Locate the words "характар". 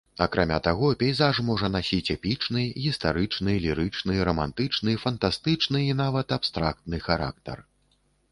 7.09-7.57